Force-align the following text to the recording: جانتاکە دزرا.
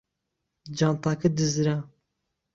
جانتاکە 0.77 1.27
دزرا. 1.37 1.77